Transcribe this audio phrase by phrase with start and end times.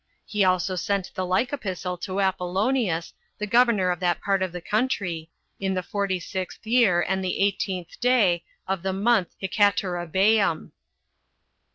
[0.25, 4.59] He also sent the like epistle to Apollonius, the governor of that part of the
[4.59, 10.71] country, in the forty sixth year, and the eighteenth day of the month Hecatorabeom.